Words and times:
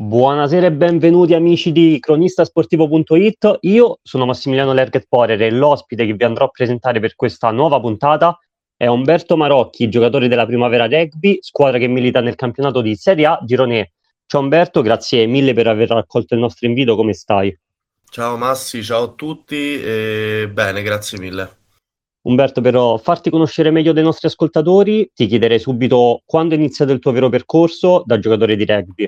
Buonasera 0.00 0.64
e 0.64 0.72
benvenuti 0.72 1.34
amici 1.34 1.72
di 1.72 1.98
cronistasportivo.it. 2.00 3.58
Io 3.60 3.98
sono 4.02 4.24
Massimiliano 4.24 4.72
Lerget 4.72 5.04
Porer 5.06 5.42
e 5.42 5.50
l'ospite 5.50 6.06
che 6.06 6.14
vi 6.14 6.24
andrò 6.24 6.46
a 6.46 6.48
presentare 6.48 7.00
per 7.00 7.14
questa 7.14 7.50
nuova 7.50 7.78
puntata 7.80 8.38
è 8.78 8.86
Umberto 8.86 9.36
Marocchi, 9.36 9.90
giocatore 9.90 10.26
della 10.26 10.46
Primavera 10.46 10.86
Rugby, 10.86 11.36
squadra 11.42 11.76
che 11.76 11.86
milita 11.86 12.22
nel 12.22 12.34
campionato 12.34 12.80
di 12.80 12.96
Serie 12.96 13.26
A 13.26 13.40
Girone. 13.44 13.92
Ciao 14.24 14.40
Umberto, 14.40 14.80
grazie 14.80 15.26
mille 15.26 15.52
per 15.52 15.66
aver 15.66 15.90
raccolto 15.90 16.32
il 16.32 16.40
nostro 16.40 16.66
invito, 16.66 16.96
come 16.96 17.12
stai? 17.12 17.54
Ciao 18.08 18.38
Massi, 18.38 18.82
ciao 18.82 19.02
a 19.02 19.08
tutti, 19.08 19.82
e... 19.82 20.48
bene, 20.50 20.80
grazie 20.80 21.18
mille. 21.18 21.58
Umberto, 22.22 22.62
per 22.62 22.98
farti 23.02 23.28
conoscere 23.28 23.70
meglio 23.70 23.92
dei 23.92 24.02
nostri 24.02 24.28
ascoltatori, 24.28 25.10
ti 25.14 25.26
chiederei 25.26 25.58
subito 25.58 26.22
quando 26.24 26.54
è 26.54 26.56
iniziato 26.56 26.90
il 26.90 27.00
tuo 27.00 27.12
vero 27.12 27.28
percorso 27.28 28.02
da 28.06 28.18
giocatore 28.18 28.56
di 28.56 28.64
rugby. 28.64 29.06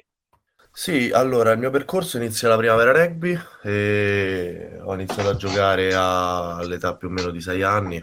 Sì, 0.75 1.11
allora 1.13 1.53
il 1.53 1.59
mio 1.59 1.71
percorso 1.71 2.17
inizia 2.17 2.49
alla 2.49 2.57
primavera 2.57 2.93
rugby 2.93 3.39
e 3.63 4.79
ho 4.83 4.95
iniziato 4.95 5.29
a 5.29 5.37
giocare 5.37 5.93
all'età 5.95 6.97
più 6.97 7.09
o 7.09 7.11
meno 7.11 7.31
di 7.31 7.41
sei 7.43 7.63
anni 7.63 8.03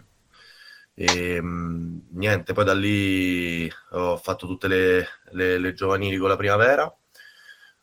e 0.94 1.42
mh, 1.42 2.08
niente, 2.12 2.54
poi 2.54 2.66
da 2.66 2.74
lì 2.74 3.70
ho 3.92 4.18
fatto 4.18 4.46
tutte 4.48 4.68
le, 4.68 5.06
le- 5.32 5.58
le 5.58 5.74
giovanili 5.74 6.18
con 6.18 6.30
la 6.30 6.36
primavera, 6.36 6.94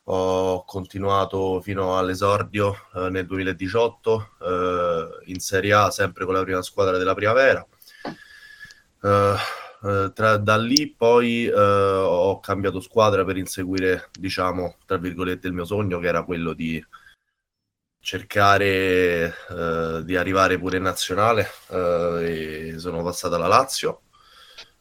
ho 0.09 0.63
continuato 0.65 1.59
fino 1.61 1.97
all'esordio 1.97 2.73
eh, 2.95 3.09
nel 3.09 3.25
2018 3.25 4.35
eh, 4.41 5.31
in 5.31 5.39
Serie 5.39 5.73
A 5.73 5.91
sempre 5.91 6.23
con 6.25 6.33
la 6.33 6.43
prima 6.43 6.61
squadra 6.61 6.97
della 6.97 7.13
primavera. 7.13 7.65
Eh, 9.03 9.35
eh, 9.83 10.11
tra, 10.13 10.37
da 10.37 10.57
lì 10.57 10.93
poi 10.95 11.45
eh, 11.45 11.53
ho 11.53 12.39
cambiato 12.39 12.79
squadra 12.79 13.23
per 13.23 13.37
inseguire, 13.37 14.09
diciamo, 14.11 14.77
tra 14.85 14.97
virgolette, 14.97 15.47
il 15.47 15.53
mio 15.53 15.65
sogno, 15.65 15.99
che 15.99 16.07
era 16.07 16.23
quello 16.23 16.53
di 16.53 16.83
cercare 17.99 19.33
eh, 19.49 20.01
di 20.03 20.15
arrivare 20.15 20.57
pure 20.57 20.77
in 20.77 20.83
nazionale. 20.83 21.47
Eh, 21.69 22.75
sono 22.77 23.03
passato 23.03 23.35
alla 23.35 23.47
Lazio, 23.47 24.03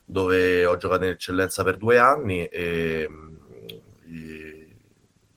dove 0.04 0.64
ho 0.64 0.76
giocato 0.76 1.04
in 1.04 1.10
eccellenza 1.10 1.64
per 1.64 1.76
due 1.76 1.98
anni 1.98 2.46
e, 2.46 3.08
e 4.04 4.76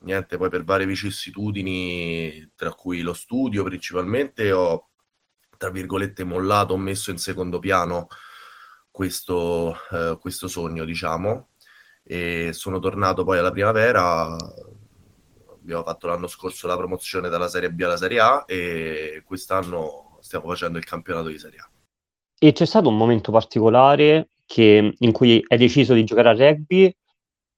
niente, 0.00 0.36
poi 0.36 0.48
per 0.48 0.64
varie 0.64 0.86
vicissitudini, 0.86 2.52
tra 2.54 2.72
cui 2.72 3.00
lo 3.02 3.12
studio 3.12 3.64
principalmente, 3.64 4.52
ho 4.52 4.88
tra 5.56 5.70
virgolette 5.70 6.24
mollato, 6.24 6.72
ho 6.72 6.78
messo 6.78 7.10
in 7.10 7.18
secondo 7.18 7.58
piano 7.58 8.08
questo, 9.00 9.74
eh, 9.92 10.18
questo 10.20 10.46
sogno, 10.46 10.84
diciamo, 10.84 11.48
e 12.02 12.50
sono 12.52 12.80
tornato 12.80 13.24
poi 13.24 13.38
alla 13.38 13.50
primavera. 13.50 14.36
Abbiamo 15.62 15.82
fatto 15.84 16.06
l'anno 16.06 16.26
scorso 16.26 16.66
la 16.66 16.76
promozione 16.76 17.30
dalla 17.30 17.48
Serie 17.48 17.70
B 17.70 17.80
alla 17.80 17.96
Serie 17.96 18.20
A 18.20 18.44
e 18.46 19.22
quest'anno 19.24 20.18
stiamo 20.20 20.48
facendo 20.48 20.76
il 20.76 20.84
campionato 20.84 21.28
di 21.28 21.38
Serie 21.38 21.60
A. 21.60 21.70
E 22.38 22.52
c'è 22.52 22.66
stato 22.66 22.90
un 22.90 22.98
momento 22.98 23.32
particolare 23.32 24.28
che, 24.44 24.94
in 24.98 25.12
cui 25.12 25.42
hai 25.48 25.56
deciso 25.56 25.94
di 25.94 26.04
giocare 26.04 26.28
a 26.28 26.34
rugby 26.34 26.94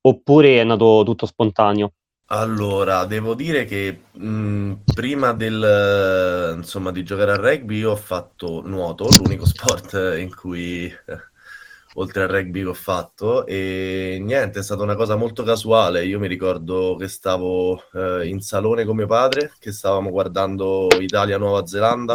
oppure 0.03 0.61
è 0.61 0.65
nato 0.65 1.03
tutto 1.05 1.27
spontaneo? 1.27 1.95
Allora, 2.27 3.05
devo 3.05 3.35
dire 3.35 3.65
che 3.65 4.05
mh, 4.13 4.75
prima 4.95 5.33
del, 5.33 6.55
insomma, 6.57 6.93
di 6.93 7.03
giocare 7.03 7.33
a 7.33 7.37
rugby 7.37 7.79
io 7.79 7.91
ho 7.91 7.97
fatto 7.97 8.63
nuoto, 8.65 9.09
l'unico 9.19 9.45
sport 9.51 10.17
in 10.19 10.33
cui, 10.35 10.91
oltre 11.95 12.23
al 12.23 12.29
rugby 12.29 12.63
che 12.63 12.69
ho 12.69 12.75
fatto, 12.75 13.47
e 13.47 14.19
niente, 14.21 14.61
è 14.61 14.63
stata 14.63 14.83
una 14.83 14.95
cosa 14.95 15.17
molto 15.17 15.43
casuale. 15.43 16.05
Io 16.05 16.19
mi 16.19 16.29
ricordo 16.29 16.97
che 16.99 17.09
stavo 17.09 17.83
eh, 17.93 18.27
in 18.27 18.41
salone 18.41 18.85
con 18.85 18.97
mio 18.97 19.07
padre, 19.07 19.53
che 19.59 19.73
stavamo 19.73 20.11
guardando 20.11 20.89
Italia-Nuova 20.99 21.67
Zelanda, 21.67 22.15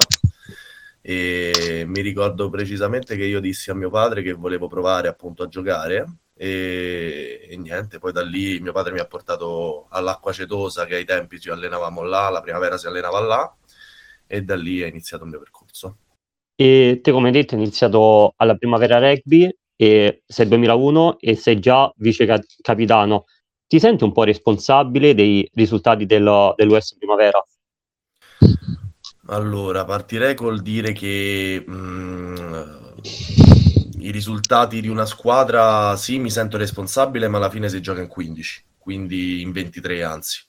e 1.02 1.86
mi 1.88 2.02
ricordo 2.02 2.50
precisamente 2.50 3.16
che 3.16 3.24
io 3.24 3.40
dissi 3.40 3.69
a 3.69 3.75
mio 3.75 3.90
padre 3.90 4.22
che 4.22 4.34
volevo 4.34 4.68
provare 4.68 5.07
appunto 5.07 5.44
a 5.44 5.47
giocare 5.47 6.06
e, 6.35 7.47
e, 7.50 7.57
niente, 7.57 7.97
poi 7.97 8.12
da 8.12 8.22
lì 8.22 8.59
mio 8.59 8.72
padre 8.72 8.94
mi 8.94 9.00
ha 9.00 9.06
portato 9.06 9.88
all'acqua 9.90 10.31
cetosa 10.31 10.85
che 10.85 10.96
ai 10.96 11.06
tempi 11.06 11.40
ci 11.40 11.50
allenavamo 11.50 12.03
là, 12.03 12.29
la 12.29 12.41
primavera 12.41 12.78
si 12.78 12.88
allenava 12.88 13.19
là 13.22 13.56
e 14.28 14.41
da 14.44 14.56
lì 14.56 14.81
è 14.81 14.88
iniziato 14.88 15.23
il 15.23 15.29
mio 15.29 15.40
percorso. 15.40 15.97
E 16.56 17.00
te 17.02 17.12
come 17.12 17.28
hai 17.28 17.34
detto 17.34 17.56
hai 17.56 17.62
iniziato 17.62 18.34
alla 18.35 18.56
primavera 18.56 19.00
rugby 19.00 19.50
e 19.78 20.24
sei 20.26 20.48
2001 20.48 21.20
e 21.20 21.36
sei 21.36 21.60
già 21.60 21.90
vice 21.98 22.26
capitano. 22.62 23.26
Ti 23.68 23.80
senti 23.80 24.04
un 24.04 24.12
po' 24.12 24.24
responsabile 24.24 25.14
dei 25.14 25.50
risultati 25.54 26.06
del, 26.06 26.54
dell'US 26.56 26.98
Primavera? 26.98 27.46
Allora, 29.28 29.86
partirei 29.86 30.36
col 30.36 30.62
dire 30.62 30.94
che 30.94 31.64
mh, 31.66 31.74
mm, 31.74 32.78
i 34.00 34.12
risultati 34.12 34.82
di 34.82 34.88
una 34.88 35.06
squadra, 35.06 35.96
sì, 35.98 36.18
mi 36.18 36.32
sento 36.32 36.58
responsabile, 36.58 37.28
ma 37.28 37.38
alla 37.38 37.50
fine 37.50 37.70
si 37.70 37.82
gioca 37.82 38.02
in 38.02 38.08
15, 38.08 38.64
quindi 38.78 39.42
in 39.42 39.52
23 39.52 40.04
anzi. 40.04 40.46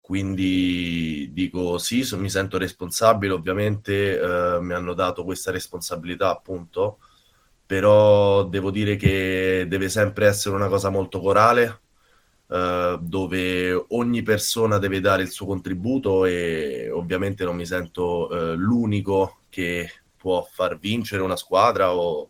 Quindi 0.00 1.30
dico 1.32 1.78
sì, 1.78 2.04
so, 2.04 2.18
mi 2.18 2.30
sento 2.30 2.58
responsabile, 2.58 3.32
ovviamente 3.32 4.20
eh, 4.20 4.60
mi 4.60 4.72
hanno 4.72 4.94
dato 4.94 5.24
questa 5.24 5.50
responsabilità 5.50 6.30
appunto, 6.30 6.98
però 7.72 8.44
devo 8.44 8.70
dire 8.70 8.96
che 8.96 9.64
deve 9.66 9.88
sempre 9.88 10.26
essere 10.26 10.54
una 10.54 10.68
cosa 10.68 10.90
molto 10.90 11.20
corale, 11.20 11.80
eh, 12.48 12.98
dove 13.00 13.72
ogni 13.88 14.20
persona 14.20 14.76
deve 14.76 15.00
dare 15.00 15.22
il 15.22 15.30
suo 15.30 15.46
contributo 15.46 16.26
e 16.26 16.90
ovviamente 16.90 17.44
non 17.44 17.56
mi 17.56 17.64
sento 17.64 18.28
eh, 18.28 18.56
l'unico 18.56 19.38
che 19.48 19.90
può 20.18 20.46
far 20.52 20.78
vincere 20.78 21.22
una 21.22 21.36
squadra 21.36 21.94
o 21.94 22.28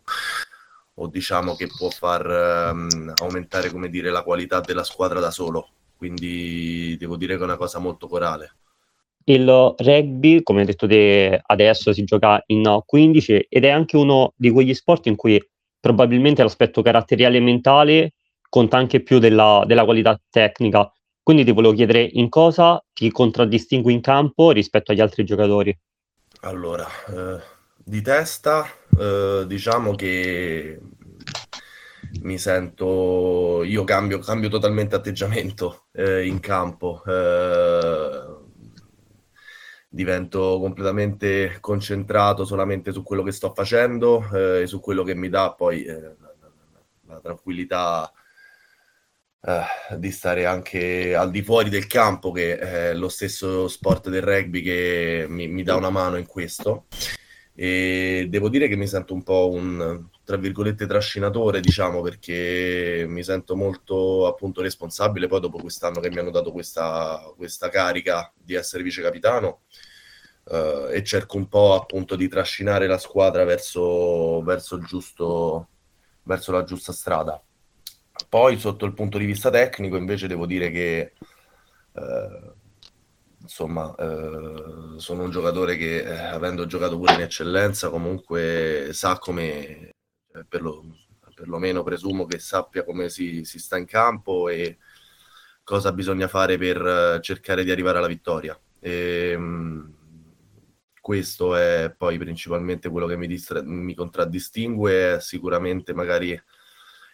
o 0.95 1.07
diciamo 1.07 1.55
che 1.55 1.67
può 1.67 1.89
far 1.89 2.71
um, 2.71 3.11
aumentare 3.17 3.69
dire, 3.89 4.11
la 4.11 4.23
qualità 4.23 4.61
della 4.61 4.83
squadra 4.85 5.19
da 5.19 5.31
solo. 5.31 5.69
Quindi 5.97 6.95
devo 6.97 7.17
dire 7.17 7.35
che 7.35 7.41
è 7.41 7.45
una 7.45 7.57
cosa 7.57 7.79
molto 7.79 8.07
corale. 8.07 8.55
Il 9.25 9.75
rugby, 9.77 10.43
come 10.43 10.65
detto 10.65 10.87
te, 10.87 11.39
adesso 11.45 11.93
si 11.93 12.03
gioca 12.03 12.41
in 12.47 12.81
15 12.85 13.47
ed 13.49 13.63
è 13.63 13.69
anche 13.69 13.95
uno 13.95 14.33
di 14.35 14.49
quegli 14.49 14.73
sport 14.73 15.05
in 15.07 15.15
cui 15.15 15.41
probabilmente 15.79 16.43
l'aspetto 16.43 16.81
caratteriale 16.81 17.37
e 17.37 17.41
mentale 17.41 18.13
conta 18.49 18.77
anche 18.77 19.01
più 19.01 19.19
della, 19.19 19.63
della 19.65 19.85
qualità 19.85 20.19
tecnica. 20.29 20.91
Quindi 21.21 21.45
ti 21.45 21.51
volevo 21.51 21.73
chiedere 21.73 22.01
in 22.01 22.27
cosa 22.27 22.83
ti 22.93 23.09
contraddistingui 23.09 23.93
in 23.93 24.01
campo 24.01 24.51
rispetto 24.51 24.91
agli 24.91 24.99
altri 24.99 25.23
giocatori. 25.23 25.77
Allora, 26.41 26.85
eh, 27.07 27.41
di 27.77 28.01
testa, 28.01 28.67
eh, 28.99 29.45
diciamo 29.47 29.95
che 29.95 30.79
mi 32.21 32.37
sento, 32.37 33.63
io 33.63 33.83
cambio, 33.83 34.19
cambio 34.19 34.49
totalmente 34.49 34.95
atteggiamento 34.95 35.85
eh, 35.93 36.25
in 36.25 36.39
campo, 36.39 37.01
eh, 37.05 38.32
divento 39.93 40.57
completamente 40.59 41.57
concentrato 41.59 42.45
solamente 42.45 42.91
su 42.91 43.03
quello 43.03 43.21
che 43.21 43.31
sto 43.31 43.53
facendo 43.53 44.27
eh, 44.33 44.61
e 44.61 44.67
su 44.67 44.79
quello 44.79 45.03
che 45.03 45.13
mi 45.13 45.29
dà 45.29 45.53
poi 45.53 45.83
eh, 45.83 46.15
la, 47.05 47.19
tranquillità 47.21 48.11
eh, 49.39 49.97
di 49.97 50.09
stare 50.09 50.47
anche 50.47 51.13
al 51.13 51.29
di 51.29 51.43
fuori 51.43 51.69
del 51.69 51.85
campo, 51.85 52.31
che 52.31 52.57
è 52.57 52.93
lo 52.95 53.07
stesso 53.07 53.67
sport 53.67 54.09
del 54.09 54.23
rugby 54.23 54.63
che 54.63 55.27
mi, 55.29 55.47
mi 55.47 55.61
dà 55.61 55.75
una 55.75 55.91
mano 55.91 56.17
in 56.17 56.25
questo. 56.25 56.87
E 57.53 58.25
devo 58.31 58.49
dire 58.49 58.67
che 58.67 58.75
mi 58.75 58.87
sento 58.87 59.13
un 59.13 59.21
po' 59.21 59.51
un 59.51 60.09
tra 60.23 60.37
virgolette 60.37 60.87
trascinatore, 60.87 61.59
diciamo, 61.59 62.01
perché 62.01 63.05
mi 63.07 63.23
sento 63.23 63.55
molto 63.55 64.27
appunto 64.27 64.61
responsabile 64.61 65.27
poi 65.27 65.41
dopo 65.41 65.57
quest'anno 65.57 65.99
che 65.99 66.09
mi 66.09 66.19
hanno 66.19 66.31
dato 66.31 66.51
questa, 66.51 67.21
questa 67.35 67.69
carica 67.69 68.31
di 68.35 68.53
essere 68.53 68.83
vice 68.83 69.01
capitano 69.01 69.61
eh, 70.45 70.89
e 70.91 71.03
cerco 71.03 71.37
un 71.37 71.47
po' 71.47 71.73
appunto 71.73 72.15
di 72.15 72.27
trascinare 72.27 72.87
la 72.87 72.97
squadra 72.97 73.43
verso, 73.43 74.41
verso, 74.43 74.79
giusto, 74.79 75.67
verso 76.23 76.51
la 76.51 76.63
giusta 76.63 76.93
strada. 76.93 77.41
Poi 78.29 78.57
sotto 78.57 78.85
il 78.85 78.93
punto 78.93 79.17
di 79.17 79.25
vista 79.25 79.49
tecnico 79.49 79.97
invece 79.97 80.27
devo 80.27 80.45
dire 80.45 80.71
che 80.71 81.13
eh, 81.93 82.53
insomma, 83.41 83.93
eh, 83.95 84.97
sono 84.97 85.23
un 85.23 85.29
giocatore 85.29 85.75
che, 85.75 86.07
avendo 86.07 86.65
giocato 86.65 86.97
pure 86.97 87.13
in 87.13 87.21
eccellenza, 87.21 87.89
comunque 87.89 88.89
sa 88.93 89.17
come, 89.17 89.91
per 90.47 90.61
lo, 90.61 90.83
perlomeno 91.33 91.83
presumo 91.83 92.25
che 92.25 92.39
sappia 92.39 92.83
come 92.83 93.09
si, 93.09 93.43
si, 93.43 93.59
sta 93.59 93.77
in 93.77 93.85
campo 93.85 94.49
e 94.49 94.77
cosa 95.63 95.91
bisogna 95.91 96.27
fare 96.27 96.57
per 96.57 96.85
eh, 96.85 97.21
cercare 97.21 97.63
di 97.63 97.71
arrivare 97.71 97.97
alla 97.97 98.07
vittoria. 98.07 98.59
E, 98.79 99.29
ehm, 99.33 99.93
questo 101.01 101.55
è 101.55 101.93
poi 101.95 102.17
principalmente 102.17 102.89
quello 102.89 103.07
che 103.07 103.17
mi, 103.17 103.27
distra- 103.27 103.61
mi 103.61 103.93
contraddistingue, 103.93 105.17
sicuramente 105.19 105.93
magari 105.93 106.41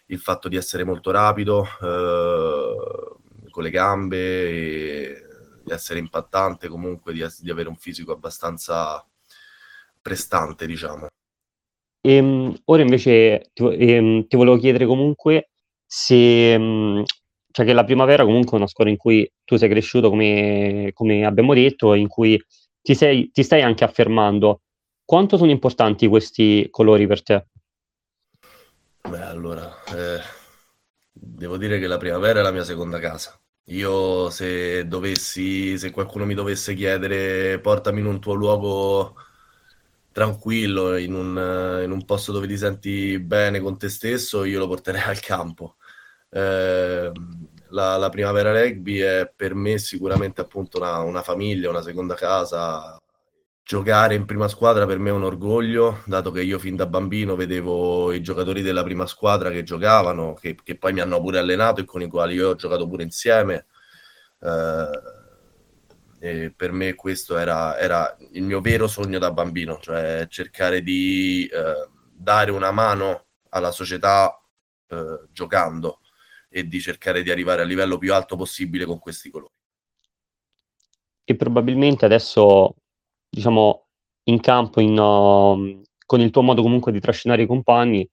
il 0.06 0.18
fatto 0.18 0.48
di 0.48 0.56
essere 0.56 0.84
molto 0.84 1.10
rapido, 1.10 1.64
eh, 1.82 3.50
con 3.50 3.62
le 3.62 3.70
gambe, 3.70 5.60
di 5.64 5.72
essere 5.72 5.98
impattante, 5.98 6.68
comunque 6.68 7.12
di, 7.12 7.24
di 7.40 7.50
avere 7.50 7.68
un 7.68 7.76
fisico 7.76 8.12
abbastanza 8.12 9.04
prestante, 10.00 10.66
diciamo. 10.66 11.08
Ehm, 12.02 12.54
ora 12.64 12.82
invece 12.82 13.50
ti, 13.52 13.62
ehm, 13.64 14.26
ti, 14.26 14.36
volevo 14.36 14.56
chiedere 14.56 14.86
comunque 14.86 15.50
se, 15.84 16.56
mh, 16.56 17.02
cioè 17.50 17.66
che 17.66 17.72
la 17.72 17.84
primavera 17.84 18.24
comunque 18.24 18.52
è 18.52 18.56
una 18.56 18.66
scuola 18.66 18.90
in 18.90 18.96
cui 18.96 19.30
tu 19.44 19.56
sei 19.56 19.68
cresciuto, 19.68 20.08
come, 20.08 20.90
come 20.94 21.24
abbiamo 21.26 21.52
detto, 21.54 21.94
in 21.94 22.08
cui 22.08 22.42
ti, 22.80 22.94
sei, 22.94 23.30
ti 23.30 23.42
stai 23.42 23.62
anche 23.62 23.84
affermando. 23.84 24.62
Quanto 25.04 25.36
sono 25.36 25.50
importanti 25.50 26.06
questi 26.06 26.68
colori 26.70 27.06
per 27.06 27.22
te? 27.22 27.46
Beh, 29.08 29.22
allora, 29.22 29.68
eh, 29.94 30.20
devo 31.12 31.56
dire 31.56 31.78
che 31.78 31.86
la 31.86 31.96
primavera 31.96 32.40
è 32.40 32.42
la 32.42 32.52
mia 32.52 32.64
seconda 32.64 32.98
casa. 32.98 33.38
Io 33.70 34.30
se 34.30 34.86
dovessi, 34.86 35.76
se 35.78 35.90
qualcuno 35.90 36.24
mi 36.24 36.34
dovesse 36.34 36.74
chiedere 36.74 37.58
portami 37.60 38.00
in 38.00 38.06
un 38.06 38.20
tuo 38.20 38.34
luogo 38.34 39.16
tranquillo, 40.12 40.96
in 40.96 41.14
un, 41.14 41.80
in 41.84 41.90
un 41.90 42.04
posto 42.04 42.32
dove 42.32 42.46
ti 42.46 42.56
senti 42.56 43.18
bene 43.18 43.60
con 43.60 43.78
te 43.78 43.88
stesso, 43.88 44.44
io 44.44 44.58
lo 44.58 44.66
porterei 44.68 45.02
al 45.02 45.20
campo. 45.20 45.76
Eh, 46.30 47.12
la, 47.70 47.96
la, 47.96 48.08
primavera 48.08 48.52
rugby 48.52 48.98
è 48.98 49.32
per 49.34 49.54
me 49.54 49.78
sicuramente 49.78 50.40
appunto 50.40 50.78
una, 50.78 50.98
una 51.00 51.22
famiglia, 51.22 51.70
una 51.70 51.82
seconda 51.82 52.14
casa, 52.14 52.98
giocare 53.70 54.14
in 54.16 54.26
prima 54.26 54.48
squadra 54.48 54.84
per 54.86 54.98
me 54.98 55.10
è 55.10 55.12
un 55.12 55.22
orgoglio, 55.22 56.02
dato 56.06 56.32
che 56.32 56.42
io 56.42 56.58
fin 56.58 56.74
da 56.74 56.86
bambino 56.86 57.36
vedevo 57.36 58.12
i 58.12 58.20
giocatori 58.20 58.62
della 58.62 58.82
prima 58.82 59.06
squadra 59.06 59.50
che 59.50 59.62
giocavano, 59.62 60.34
che, 60.34 60.56
che 60.62 60.76
poi 60.76 60.92
mi 60.92 61.00
hanno 61.00 61.20
pure 61.20 61.38
allenato 61.38 61.80
e 61.80 61.84
con 61.84 62.02
i 62.02 62.08
quali 62.08 62.34
io 62.34 62.50
ho 62.50 62.54
giocato 62.56 62.88
pure 62.88 63.04
insieme. 63.04 63.66
Eh, 64.40 65.19
e 66.22 66.52
per 66.54 66.70
me 66.70 66.94
questo 66.94 67.38
era, 67.38 67.78
era, 67.78 68.14
il 68.32 68.42
mio 68.42 68.60
vero 68.60 68.86
sogno 68.86 69.18
da 69.18 69.32
bambino, 69.32 69.78
cioè 69.80 70.26
cercare 70.28 70.82
di 70.82 71.48
eh, 71.50 71.88
dare 72.12 72.50
una 72.50 72.70
mano 72.70 73.24
alla 73.48 73.70
società 73.70 74.38
eh, 74.88 75.28
giocando 75.32 76.00
e 76.50 76.68
di 76.68 76.78
cercare 76.78 77.22
di 77.22 77.30
arrivare 77.30 77.62
al 77.62 77.68
livello 77.68 77.96
più 77.96 78.12
alto 78.12 78.36
possibile 78.36 78.84
con 78.84 78.98
questi 78.98 79.30
colori. 79.30 79.52
E 81.24 81.36
probabilmente 81.36 82.04
adesso 82.04 82.74
diciamo, 83.30 83.86
in 84.24 84.40
campo 84.40 84.80
in, 84.80 84.98
uh, 84.98 85.82
con 86.04 86.20
il 86.20 86.30
tuo 86.30 86.42
modo 86.42 86.60
comunque 86.60 86.92
di 86.92 87.00
trascinare 87.00 87.42
i 87.42 87.46
compagni, 87.46 88.06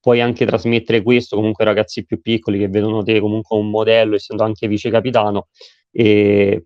puoi 0.00 0.20
anche 0.20 0.44
trasmettere 0.44 1.02
questo 1.02 1.36
comunque 1.36 1.62
ai 1.62 1.70
ragazzi 1.72 2.04
più 2.04 2.20
piccoli 2.20 2.58
che 2.58 2.68
vedono 2.68 3.04
te 3.04 3.20
comunque 3.20 3.56
un 3.56 3.70
modello, 3.70 4.16
essendo 4.16 4.42
anche 4.42 4.66
vice 4.66 4.90
capitano, 4.90 5.48
e 5.92 6.64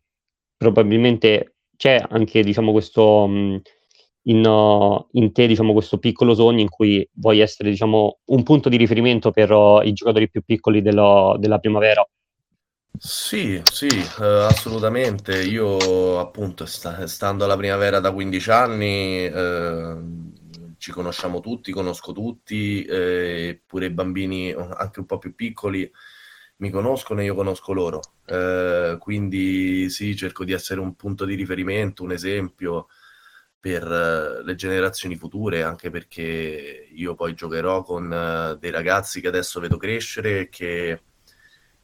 probabilmente 0.58 1.54
c'è 1.76 2.04
anche 2.06 2.42
diciamo, 2.42 2.72
questo, 2.72 3.26
mh, 3.26 3.62
in, 4.24 4.44
uh, 4.44 5.08
in, 5.12 5.32
te 5.32 5.46
diciamo, 5.46 5.72
questo 5.72 5.98
piccolo 5.98 6.34
sogno 6.34 6.60
in 6.60 6.68
cui 6.68 7.08
vuoi 7.14 7.38
essere 7.38 7.70
diciamo, 7.70 8.18
un 8.26 8.42
punto 8.42 8.68
di 8.68 8.76
riferimento 8.76 9.30
per 9.30 9.50
uh, 9.50 9.80
i 9.82 9.92
giocatori 9.94 10.28
più 10.28 10.42
piccoli 10.44 10.82
dello, 10.82 11.36
della 11.38 11.58
primavera. 11.58 12.06
Sì, 12.98 13.62
sì, 13.70 13.86
eh, 13.86 14.24
assolutamente. 14.24 15.40
Io 15.40 16.18
appunto 16.18 16.66
sta- 16.66 17.06
stando 17.06 17.44
alla 17.44 17.56
primavera 17.56 18.00
da 18.00 18.10
15 18.12 18.50
anni 18.50 19.24
eh, 19.24 19.96
ci 20.78 20.90
conosciamo 20.90 21.38
tutti, 21.38 21.70
conosco 21.70 22.12
tutti, 22.12 22.84
eh, 22.84 23.62
pure 23.64 23.86
i 23.86 23.90
bambini 23.90 24.50
anche 24.52 24.98
un 24.98 25.06
po' 25.06 25.18
più 25.18 25.34
piccoli 25.36 25.88
mi 26.58 26.70
conoscono 26.70 27.20
e 27.20 27.24
io 27.24 27.34
conosco 27.34 27.72
loro. 27.72 28.00
Eh, 28.26 28.96
quindi 28.98 29.90
sì, 29.90 30.16
cerco 30.16 30.44
di 30.44 30.52
essere 30.52 30.80
un 30.80 30.94
punto 30.96 31.24
di 31.24 31.34
riferimento, 31.34 32.02
un 32.02 32.12
esempio 32.12 32.88
per 33.60 33.82
eh, 33.84 34.44
le 34.44 34.54
generazioni 34.54 35.16
future, 35.16 35.62
anche 35.62 35.90
perché 35.90 36.88
io 36.92 37.14
poi 37.14 37.34
giocherò 37.34 37.82
con 37.82 38.12
eh, 38.12 38.56
dei 38.58 38.70
ragazzi 38.70 39.20
che 39.20 39.28
adesso 39.28 39.60
vedo 39.60 39.76
crescere 39.76 40.40
e 40.40 40.48
che 40.48 41.02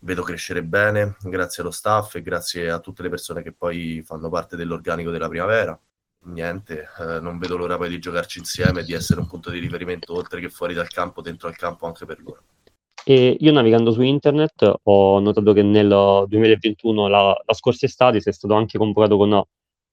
vedo 0.01 0.23
crescere 0.23 0.63
bene 0.63 1.17
grazie 1.23 1.63
allo 1.63 1.73
staff 1.73 2.15
e 2.17 2.23
grazie 2.23 2.71
a 2.71 2.79
tutte 2.79 3.03
le 3.03 3.09
persone 3.09 3.43
che 3.43 3.53
poi 3.53 4.03
fanno 4.05 4.29
parte 4.29 4.57
dell'organico 4.57 5.11
della 5.11 5.29
primavera. 5.29 5.79
Niente, 6.27 6.89
eh, 6.99 7.21
non 7.21 7.39
vedo 7.39 7.57
l'ora 7.57 7.77
poi 7.77 7.89
di 7.91 7.99
giocarci 7.99 8.39
insieme 8.39 8.81
e 8.81 8.85
di 8.85 8.95
essere 8.95 9.21
un 9.21 9.27
punto 9.27 9.51
di 9.51 9.59
riferimento 9.59 10.15
oltre 10.15 10.41
che 10.41 10.49
fuori 10.49 10.75
dal 10.75 10.89
campo, 10.89 11.21
dentro 11.21 11.49
al 11.49 11.57
campo 11.57 11.87
anche 11.87 12.07
per 12.07 12.21
loro. 12.23 12.43
E 13.07 13.37
io 13.39 13.53
navigando 13.53 13.93
su 13.93 14.01
internet 14.01 14.81
ho 14.83 15.21
notato 15.21 15.53
che 15.53 15.63
nel 15.63 16.25
2021, 16.27 17.07
la, 17.07 17.43
la 17.45 17.55
scorsa 17.55 17.85
estate, 17.85 18.21
sei 18.21 18.33
stato 18.33 18.55
anche 18.55 18.79
convocato 18.79 19.19
con 19.19 19.45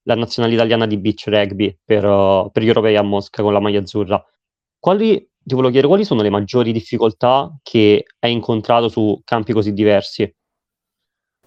la 0.04 0.16
nazionale 0.16 0.54
italiana 0.56 0.88
di 0.88 0.98
beach 0.98 1.26
rugby 1.28 1.78
per, 1.84 2.50
per 2.52 2.64
gli 2.64 2.68
europei 2.68 2.96
a 2.96 3.02
Mosca 3.02 3.44
con 3.44 3.52
la 3.52 3.60
maglia 3.60 3.80
azzurra. 3.80 4.24
Quali 4.80 5.30
ti 5.44 5.56
volevo 5.56 5.72
chiedere 5.72 5.88
quali 5.88 6.06
sono 6.06 6.22
le 6.22 6.30
maggiori 6.30 6.72
difficoltà 6.72 7.54
che 7.62 8.06
hai 8.20 8.32
incontrato 8.32 8.88
su 8.88 9.20
campi 9.26 9.54
così 9.54 9.74
diversi? 9.74 10.34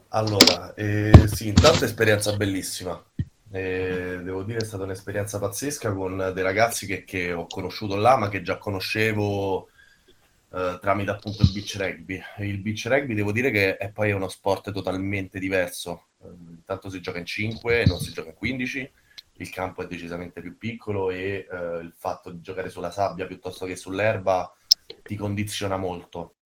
Allora, 0.09 0.75
eh, 0.75 1.27
sì, 1.27 1.49
intanto 1.49 1.85
esperienza 1.85 2.37
bellissima. 2.37 3.03
Eh, 3.51 4.21
devo 4.23 4.43
dire 4.43 4.59
è 4.59 4.65
stata 4.65 4.83
un'esperienza 4.83 5.39
pazzesca 5.39 5.93
con 5.93 6.33
dei 6.35 6.43
ragazzi 6.43 6.87
che, 6.87 7.05
che 7.05 7.33
ho 7.33 7.47
conosciuto 7.47 7.97
là, 7.97 8.17
ma 8.17 8.29
che 8.29 8.43
già 8.43 8.59
conoscevo 8.59 9.69
eh, 10.55 10.79
tramite 10.81 11.11
appunto 11.11 11.43
il 11.43 11.53
beach 11.53 11.77
rugby. 11.77 12.21
Il 12.39 12.59
beach 12.59 12.87
rugby 12.87 13.15
devo 13.15 13.33
dire 13.33 13.51
che 13.51 13.77
è 13.77 13.91
poi 13.91 14.13
uno 14.13 14.29
sport 14.29 14.73
totalmente 14.73 15.39
diverso. 15.39 16.09
Eh, 16.23 16.29
intanto 16.29 16.91
si 16.91 17.01
gioca 17.01 17.19
in 17.19 17.27
5, 17.27 17.85
non 17.87 17.99
si 17.99 18.13
gioca 18.13 18.29
in 18.31 18.37
15 18.37 18.93
il 19.39 19.51
campo 19.51 19.83
è 19.83 19.87
decisamente 19.87 20.41
più 20.41 20.57
piccolo 20.57 21.11
e 21.11 21.47
eh, 21.51 21.79
il 21.79 21.93
fatto 21.97 22.31
di 22.31 22.41
giocare 22.41 22.71
sulla 22.71 22.91
sabbia 22.91 23.27
piuttosto 23.27 23.67
che 23.67 23.77
sull'erba 23.77 24.53
ti 25.03 25.17
condiziona 25.17 25.77
molto. 25.77 26.37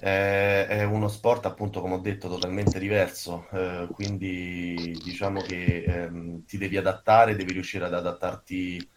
È 0.00 0.82
uno 0.90 1.08
sport, 1.08 1.44
appunto, 1.44 1.82
come 1.82 1.94
ho 1.94 1.98
detto, 1.98 2.26
totalmente 2.28 2.78
diverso, 2.78 3.46
eh, 3.52 3.86
quindi 3.92 4.98
diciamo 5.04 5.42
che 5.42 5.84
ehm, 5.86 6.46
ti 6.46 6.56
devi 6.56 6.78
adattare, 6.78 7.36
devi 7.36 7.52
riuscire 7.52 7.84
ad 7.84 7.92
adattarti 7.92 8.88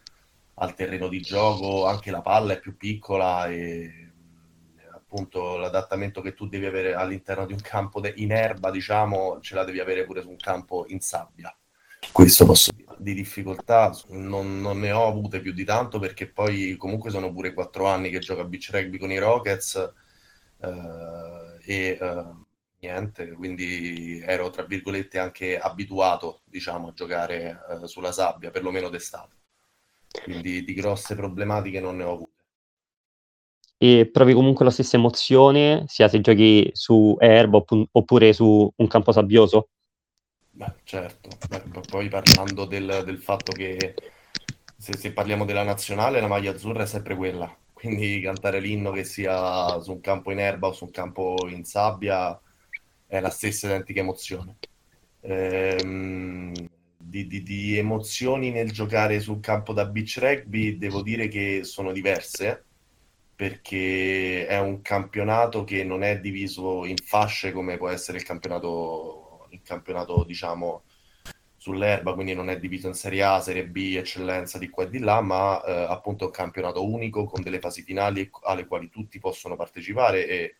al 0.54 0.74
terreno 0.74 1.08
di 1.08 1.20
gioco, 1.20 1.86
anche 1.86 2.10
la 2.10 2.22
palla 2.22 2.54
è 2.54 2.60
più 2.60 2.78
piccola 2.78 3.48
e 3.48 4.03
appunto 5.14 5.56
l'adattamento 5.56 6.20
che 6.20 6.34
tu 6.34 6.48
devi 6.48 6.66
avere 6.66 6.94
all'interno 6.94 7.46
di 7.46 7.52
un 7.52 7.60
campo 7.60 8.00
de- 8.00 8.14
in 8.16 8.32
erba, 8.32 8.72
diciamo, 8.72 9.38
ce 9.40 9.54
la 9.54 9.62
devi 9.62 9.78
avere 9.78 10.04
pure 10.04 10.22
su 10.22 10.28
un 10.28 10.36
campo 10.36 10.84
in 10.88 11.00
sabbia. 11.00 11.56
Questo 12.10 12.44
posso 12.44 12.72
dire. 12.74 12.94
Di 12.98 13.14
difficoltà 13.14 13.96
non, 14.08 14.60
non, 14.60 14.80
ne 14.80 14.90
ho 14.90 15.06
avute 15.06 15.40
più 15.40 15.52
di 15.52 15.64
tanto 15.64 15.98
perché 16.00 16.28
poi 16.28 16.76
comunque 16.76 17.10
sono 17.10 17.32
pure 17.32 17.54
quattro 17.54 17.86
anni 17.86 18.10
che 18.10 18.18
gioco 18.18 18.40
a 18.40 18.44
beach 18.44 18.70
rugby 18.72 18.98
con 18.98 19.10
i 19.10 19.18
Rockets 19.18 19.92
eh, 20.58 21.58
e 21.64 21.98
eh, 22.00 22.24
niente, 22.80 23.32
quindi 23.32 24.20
ero 24.20 24.50
tra 24.50 24.64
virgolette 24.64 25.18
anche 25.18 25.58
abituato 25.58 26.42
diciamo 26.44 26.88
a 26.88 26.92
giocare 26.92 27.60
eh, 27.70 27.86
sulla 27.86 28.12
sabbia, 28.12 28.50
perlomeno 28.50 28.88
d'estate. 28.88 29.36
Quindi 30.24 30.64
di 30.64 30.74
grosse 30.74 31.14
problematiche 31.14 31.80
non 31.80 31.96
ne 31.96 32.04
ho 32.04 32.12
avute. 32.12 32.33
E 33.76 34.08
provi 34.10 34.32
comunque 34.32 34.64
la 34.64 34.70
stessa 34.70 34.96
emozione 34.96 35.84
sia 35.88 36.08
se 36.08 36.20
giochi 36.20 36.70
su 36.72 37.16
erba 37.18 37.62
oppure 37.92 38.32
su 38.32 38.72
un 38.74 38.86
campo 38.86 39.12
sabbioso? 39.12 39.68
Beh, 40.50 40.74
certo, 40.84 41.30
Beh, 41.48 41.80
poi 41.88 42.08
parlando 42.08 42.64
del, 42.64 43.02
del 43.04 43.18
fatto 43.18 43.50
che 43.50 43.94
se, 44.76 44.96
se, 44.96 45.12
parliamo 45.12 45.44
della 45.44 45.64
nazionale, 45.64 46.20
la 46.20 46.28
maglia 46.28 46.52
azzurra 46.52 46.84
è 46.84 46.86
sempre 46.86 47.16
quella, 47.16 47.52
quindi 47.72 48.20
cantare 48.20 48.60
l'inno 48.60 48.92
che 48.92 49.02
sia 49.02 49.80
su 49.80 49.90
un 49.92 50.00
campo 50.00 50.30
in 50.30 50.38
erba 50.38 50.68
o 50.68 50.72
su 50.72 50.84
un 50.84 50.90
campo 50.90 51.36
in 51.48 51.64
sabbia 51.64 52.40
è 53.06 53.18
la 53.18 53.30
stessa 53.30 53.66
identica 53.66 54.00
emozione. 54.00 54.58
Ehm, 55.22 56.52
di, 56.96 57.26
di, 57.26 57.42
di 57.42 57.76
emozioni 57.76 58.50
nel 58.50 58.70
giocare 58.70 59.20
sul 59.20 59.40
campo 59.40 59.72
da 59.72 59.86
beach 59.86 60.18
rugby 60.18 60.78
devo 60.78 61.02
dire 61.02 61.28
che 61.28 61.64
sono 61.64 61.92
diverse 61.92 62.64
perché 63.34 64.46
è 64.46 64.58
un 64.60 64.82
campionato 64.82 65.64
che 65.64 65.84
non 65.84 66.02
è 66.02 66.20
diviso 66.20 66.84
in 66.84 66.96
fasce 66.96 67.52
come 67.52 67.76
può 67.76 67.88
essere 67.88 68.18
il 68.18 68.24
campionato 68.24 69.24
il 69.54 69.62
campionato, 69.62 70.24
diciamo, 70.24 70.82
sull'erba, 71.56 72.12
quindi 72.12 72.34
non 72.34 72.50
è 72.50 72.58
diviso 72.58 72.88
in 72.88 72.94
Serie 72.94 73.22
A, 73.22 73.40
Serie 73.40 73.66
B, 73.66 73.94
eccellenza 73.96 74.58
di 74.58 74.68
qua 74.68 74.84
e 74.84 74.90
di 74.90 74.98
là, 74.98 75.20
ma 75.20 75.62
eh, 75.64 75.86
appunto 75.88 76.24
è 76.24 76.26
un 76.26 76.32
campionato 76.32 76.86
unico 76.86 77.24
con 77.24 77.42
delle 77.42 77.60
fasi 77.60 77.82
finali 77.82 78.28
alle 78.42 78.66
quali 78.66 78.90
tutti 78.90 79.18
possono 79.18 79.56
partecipare 79.56 80.26
e 80.26 80.56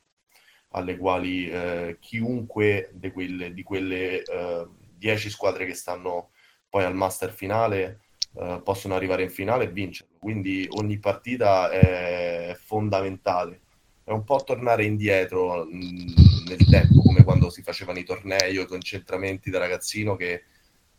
alle 0.71 0.97
quali 0.97 1.49
eh, 1.51 1.99
chiunque 2.01 2.91
di 2.95 3.13
quelle, 3.13 3.53
di 3.53 3.63
quelle 3.63 4.23
eh, 4.23 4.69
10 4.97 5.31
squadre 5.31 5.67
che 5.67 5.75
stanno 5.75 6.31
poi 6.69 6.85
al 6.85 6.95
master 6.95 7.31
finale 7.31 8.01
eh, 8.37 8.61
possono 8.63 8.95
arrivare 8.95 9.23
in 9.23 9.31
finale 9.31 9.65
e 9.65 9.71
vincerlo. 9.71 10.17
Quindi 10.19 10.67
ogni 10.71 10.99
partita 10.99 11.71
è 11.71 12.57
fondamentale. 12.61 13.61
È 14.05 14.11
un 14.11 14.25
po' 14.25 14.43
tornare 14.45 14.85
indietro 14.85 15.65
mh, 15.65 16.15
nel 16.49 16.65
tempo, 16.69 17.01
come 17.03 17.25
quando 17.25 17.49
si 17.51 17.63
facevano 17.63 17.99
i 17.99 18.05
tornei 18.05 18.59
o 18.59 18.63
i 18.63 18.67
concentramenti 18.67 19.51
da 19.51 19.59
ragazzino 19.59 20.15
che 20.17 20.45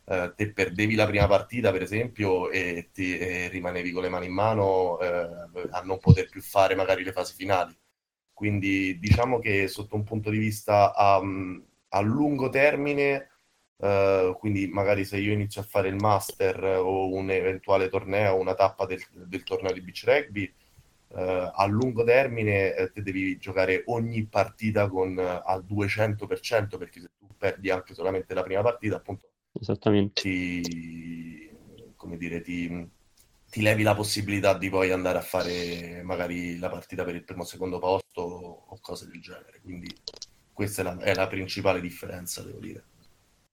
eh, 0.08 0.32
te 0.36 0.52
perdevi 0.52 0.94
la 0.94 1.06
prima 1.06 1.26
partita, 1.26 1.72
per 1.72 1.82
esempio, 1.82 2.50
e, 2.50 2.90
ti, 2.92 3.18
e 3.18 3.48
rimanevi 3.48 3.90
con 3.90 4.02
le 4.02 4.08
mani 4.08 4.26
in 4.26 4.32
mano 4.32 4.98
eh, 5.00 5.06
a 5.70 5.80
non 5.84 5.98
poter 5.98 6.28
più 6.28 6.40
fare 6.40 6.74
magari 6.74 7.04
le 7.04 7.12
fasi 7.12 7.34
finali. 7.34 7.76
Quindi 8.32 8.98
diciamo 8.98 9.38
che 9.38 9.66
sotto 9.66 9.96
un 9.96 10.04
punto 10.04 10.30
di 10.30 10.38
vista 10.38 10.94
a, 10.94 11.20
a 11.88 12.00
lungo 12.00 12.48
termine, 12.50 13.35
eh, 13.78 14.34
quindi 14.38 14.68
magari 14.68 15.04
se 15.04 15.18
io 15.18 15.32
inizio 15.32 15.60
a 15.60 15.64
fare 15.64 15.88
il 15.88 15.96
master 15.96 16.62
o 16.64 17.12
un 17.12 17.30
eventuale 17.30 17.88
torneo, 17.88 18.38
una 18.38 18.54
tappa 18.54 18.86
del, 18.86 19.02
del 19.12 19.42
torneo 19.42 19.72
di 19.72 19.80
beach 19.82 20.04
rugby, 20.04 20.52
Uh, 21.08 21.52
a 21.54 21.64
lungo 21.66 22.02
termine 22.02 22.74
eh, 22.74 22.90
te 22.90 23.00
devi 23.00 23.38
giocare 23.38 23.84
ogni 23.86 24.26
partita 24.26 24.88
con, 24.88 25.16
uh, 25.16 25.40
al 25.48 25.64
200% 25.64 26.76
perché 26.76 27.00
se 27.00 27.10
tu 27.16 27.28
perdi 27.38 27.70
anche 27.70 27.94
solamente 27.94 28.34
la 28.34 28.42
prima 28.42 28.60
partita 28.60 28.96
appunto 28.96 29.30
Esattamente. 29.58 30.20
Ti, 30.20 31.50
come 31.96 32.16
dire, 32.16 32.40
ti, 32.40 32.88
ti 33.50 33.62
levi 33.62 33.82
la 33.82 33.94
possibilità 33.94 34.56
di 34.56 34.68
poi 34.68 34.90
andare 34.90 35.18
a 35.18 35.22
fare 35.22 36.02
magari 36.02 36.58
la 36.58 36.68
partita 36.68 37.04
per 37.04 37.14
il 37.14 37.24
primo 37.24 37.42
o 37.42 37.46
secondo 37.46 37.78
posto 37.78 38.20
o 38.20 38.78
cose 38.80 39.06
del 39.06 39.20
genere. 39.20 39.60
Quindi 39.62 39.88
questa 40.52 40.82
è 40.82 40.84
la, 40.84 40.98
è 40.98 41.14
la 41.14 41.26
principale 41.26 41.80
differenza, 41.80 42.42
devo 42.42 42.58
dire. 42.58 42.84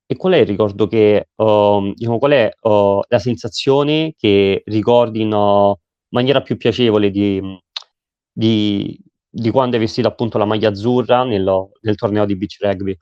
E 0.06 0.16
qual 0.16 0.34
è 0.34 0.38
il 0.38 0.46
ricordo 0.46 0.88
che, 0.88 1.30
uh, 1.36 1.94
diciamo, 1.94 2.20
qual 2.20 2.32
è 2.32 2.52
uh, 2.62 3.00
la 3.08 3.20
sensazione 3.20 4.14
che 4.18 4.62
ricordi 4.66 5.22
in 5.22 5.76
maniera 6.10 6.42
più 6.42 6.58
piacevole 6.58 7.10
di, 7.10 7.42
di, 8.32 9.00
di, 9.30 9.50
quando 9.50 9.76
hai 9.76 9.82
vestito 9.82 10.08
appunto 10.08 10.38
la 10.38 10.46
maglia 10.46 10.70
azzurra 10.70 11.24
nel, 11.24 11.70
nel 11.82 11.96
torneo 11.96 12.26
di 12.26 12.36
beach 12.36 12.58
rugby? 12.60 12.98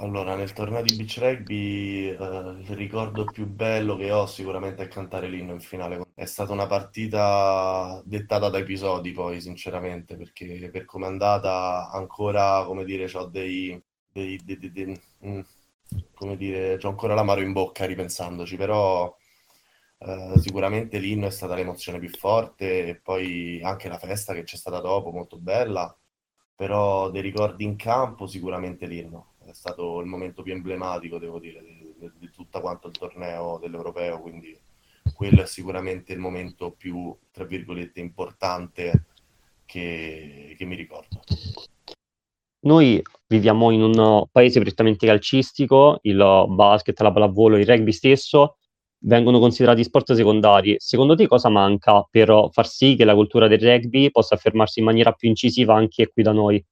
Allora, 0.00 0.34
nel 0.34 0.54
torneo 0.54 0.80
di 0.82 0.96
beach 0.96 1.18
rugby, 1.18 2.08
eh, 2.08 2.16
il 2.16 2.74
ricordo 2.74 3.24
più 3.24 3.46
bello 3.46 3.96
che 3.96 4.10
ho 4.10 4.24
sicuramente 4.26 4.82
è 4.82 4.88
cantare 4.88 5.28
l'inno 5.28 5.52
in 5.52 5.60
finale. 5.60 6.00
È 6.14 6.24
stata 6.24 6.52
una 6.52 6.66
partita 6.66 8.00
dettata 8.06 8.48
da 8.48 8.58
episodi, 8.58 9.12
poi, 9.12 9.42
sinceramente, 9.42 10.16
perché 10.16 10.70
per 10.72 10.86
come 10.86 11.04
è 11.04 11.08
andata 11.08 11.90
ancora, 11.90 12.64
come 12.64 12.84
dire, 12.84 13.10
ho 13.12 13.26
dei, 13.26 13.78
dei, 14.10 14.40
dei, 14.42 14.58
dei, 14.58 14.72
dei 14.72 15.00
mm, 15.26 15.40
come 16.14 16.36
dire, 16.36 16.76
c'ho 16.78 16.88
ancora 16.88 17.14
l'amaro 17.14 17.40
in 17.40 17.52
bocca 17.52 17.86
ripensandoci, 17.86 18.56
però 18.56 19.14
eh, 19.98 20.34
sicuramente 20.38 20.98
l'inno 20.98 21.26
è 21.26 21.30
stata 21.30 21.54
l'emozione 21.54 21.98
più 21.98 22.10
forte 22.10 22.86
e 22.88 22.96
poi 22.96 23.60
anche 23.62 23.88
la 23.88 23.98
festa 23.98 24.34
che 24.34 24.42
c'è 24.44 24.56
stata 24.56 24.80
dopo, 24.80 25.10
molto 25.10 25.38
bella, 25.38 25.96
però 26.54 27.10
dei 27.10 27.22
ricordi 27.22 27.64
in 27.64 27.76
campo 27.76 28.26
sicuramente 28.26 28.86
l'inno 28.86 29.30
è 29.50 29.52
stato 29.52 30.00
il 30.00 30.06
momento 30.06 30.42
più 30.42 30.52
emblematico, 30.52 31.18
devo 31.18 31.38
dire, 31.38 31.60
di, 31.62 31.94
di, 31.98 32.10
di 32.18 32.30
tutto 32.30 32.60
quanto 32.60 32.88
il 32.88 32.96
torneo 32.96 33.58
dell'Europeo, 33.58 34.20
quindi 34.20 34.58
quello 35.14 35.42
è 35.42 35.46
sicuramente 35.46 36.12
il 36.12 36.18
momento 36.18 36.70
più, 36.70 37.16
tra 37.32 37.44
virgolette, 37.44 38.00
importante 38.00 39.04
che, 39.64 40.54
che 40.56 40.64
mi 40.64 40.76
ricordo. 40.76 41.20
Noi 42.62 43.00
viviamo 43.26 43.70
in 43.70 43.82
un 43.82 44.24
paese 44.30 44.60
prettamente 44.60 45.06
calcistico, 45.06 45.98
il 46.02 46.44
basket, 46.48 47.00
la 47.00 47.12
pallavolo, 47.12 47.56
il 47.56 47.66
rugby 47.66 47.92
stesso 47.92 48.56
vengono 49.02 49.38
considerati 49.38 49.82
sport 49.82 50.12
secondari. 50.12 50.74
Secondo 50.78 51.14
te 51.14 51.26
cosa 51.26 51.48
manca 51.48 52.06
per 52.10 52.48
far 52.52 52.68
sì 52.68 52.96
che 52.96 53.04
la 53.04 53.14
cultura 53.14 53.48
del 53.48 53.60
rugby 53.60 54.10
possa 54.10 54.34
affermarsi 54.34 54.80
in 54.80 54.84
maniera 54.84 55.12
più 55.12 55.28
incisiva 55.28 55.74
anche 55.74 56.08
qui 56.08 56.22
da 56.22 56.32
noi? 56.32 56.62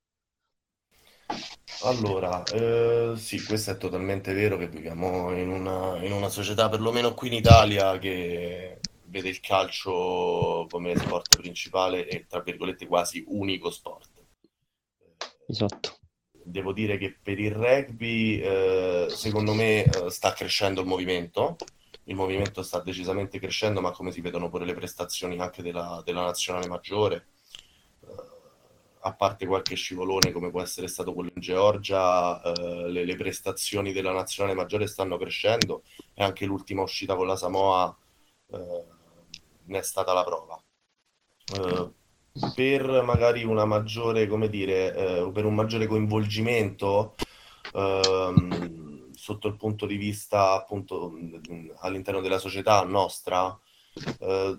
Allora, 1.82 2.42
eh, 2.44 3.12
sì, 3.16 3.42
questo 3.44 3.70
è 3.70 3.76
totalmente 3.76 4.34
vero 4.34 4.56
che 4.56 4.68
viviamo 4.68 5.34
in 5.36 5.48
una, 5.48 5.96
in 6.04 6.12
una 6.12 6.28
società, 6.28 6.68
perlomeno 6.68 7.14
qui 7.14 7.28
in 7.28 7.34
Italia, 7.34 7.98
che 7.98 8.80
vede 9.04 9.28
il 9.28 9.40
calcio 9.40 10.66
come 10.68 10.96
sport 10.96 11.36
principale 11.36 12.08
e, 12.08 12.26
tra 12.28 12.40
virgolette, 12.40 12.86
quasi 12.86 13.24
unico 13.28 13.70
sport. 13.70 14.17
Esatto. 15.48 15.98
Devo 16.30 16.72
dire 16.72 16.96
che 16.98 17.18
per 17.20 17.38
il 17.38 17.52
rugby, 17.52 18.40
eh, 18.40 19.06
secondo 19.10 19.54
me, 19.54 19.84
eh, 19.84 20.10
sta 20.10 20.32
crescendo 20.32 20.80
il 20.80 20.86
movimento. 20.86 21.56
Il 22.04 22.14
movimento 22.14 22.62
sta 22.62 22.80
decisamente 22.80 23.38
crescendo, 23.38 23.80
ma 23.80 23.90
come 23.90 24.12
si 24.12 24.20
vedono 24.20 24.48
pure 24.48 24.64
le 24.64 24.74
prestazioni 24.74 25.38
anche 25.38 25.62
della, 25.62 26.02
della 26.04 26.22
nazionale 26.22 26.66
maggiore 26.66 27.26
a 29.00 29.14
parte 29.14 29.46
qualche 29.46 29.74
scivolone 29.74 30.32
come 30.32 30.50
può 30.50 30.60
essere 30.60 30.88
stato 30.88 31.12
quello 31.12 31.30
in 31.34 31.40
Georgia, 31.40 32.40
eh, 32.42 32.88
le, 32.90 33.04
le, 33.04 33.16
prestazioni 33.16 33.92
della 33.92 34.12
nazionale 34.12 34.56
maggiore 34.56 34.86
stanno 34.86 35.16
crescendo 35.16 35.82
e 36.14 36.22
anche 36.22 36.46
l'ultima 36.46 36.82
uscita 36.82 37.14
con 37.14 37.26
la 37.26 37.36
Samoa 37.36 37.96
eh, 38.50 38.84
ne 39.64 39.78
è 39.78 39.82
stata 39.82 40.12
la 40.12 40.24
prova. 40.24 40.62
Per 42.54 43.02
magari 43.02 43.44
una 43.44 43.64
maggiore, 43.64 44.26
come 44.26 44.48
dire, 44.48 44.94
eh, 44.94 45.30
per 45.32 45.44
un 45.44 45.54
maggiore 45.54 45.86
coinvolgimento 45.86 47.14
ehm, 47.74 49.10
sotto 49.12 49.48
il 49.48 49.56
punto 49.56 49.86
di 49.86 49.96
vista 49.96 50.52
appunto 50.52 51.12
all'interno 51.80 52.20
della 52.20 52.38
società 52.38 52.82
nostra, 52.84 53.58
eh, 54.20 54.56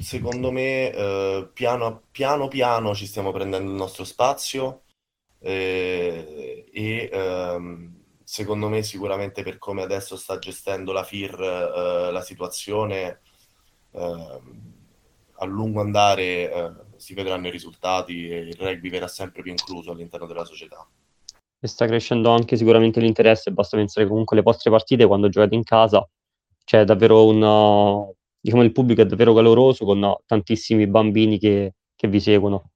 secondo 0.00 0.50
me 0.50 0.92
eh, 0.92 1.50
piano, 1.52 2.04
piano 2.10 2.48
piano 2.48 2.94
ci 2.94 3.06
stiamo 3.06 3.32
prendendo 3.32 3.70
il 3.70 3.76
nostro 3.76 4.04
spazio 4.04 4.82
eh, 5.40 6.68
e 6.72 7.08
ehm, 7.12 7.96
secondo 8.24 8.68
me 8.68 8.82
sicuramente 8.82 9.42
per 9.42 9.58
come 9.58 9.82
adesso 9.82 10.16
sta 10.16 10.38
gestendo 10.38 10.92
la 10.92 11.04
FIR 11.04 11.40
eh, 11.40 12.10
la 12.12 12.22
situazione 12.22 13.20
ehm, 13.92 14.77
a 15.38 15.44
lungo 15.46 15.80
andare 15.80 16.52
eh, 16.52 16.72
si 16.96 17.14
vedranno 17.14 17.46
i 17.46 17.50
risultati 17.50 18.28
e 18.28 18.38
il 18.38 18.56
rugby 18.58 18.90
verrà 18.90 19.08
sempre 19.08 19.42
più 19.42 19.50
incluso 19.50 19.92
all'interno 19.92 20.26
della 20.26 20.44
società. 20.44 20.86
E 21.60 21.66
sta 21.66 21.86
crescendo 21.86 22.30
anche 22.30 22.56
sicuramente 22.56 23.00
l'interesse, 23.00 23.50
basta 23.50 23.76
pensare 23.76 24.06
comunque 24.06 24.36
alle 24.36 24.44
vostre 24.44 24.70
partite 24.70 25.06
quando 25.06 25.28
giocate 25.28 25.54
in 25.54 25.64
casa, 25.64 26.08
c'è 26.64 26.84
davvero 26.84 27.26
un, 27.26 28.12
diciamo, 28.40 28.62
il 28.62 28.72
pubblico 28.72 29.00
è 29.00 29.06
davvero 29.06 29.34
caloroso 29.34 29.84
con 29.84 30.16
tantissimi 30.26 30.86
bambini 30.86 31.38
che, 31.38 31.74
che 31.96 32.08
vi 32.08 32.20
seguono. 32.20 32.70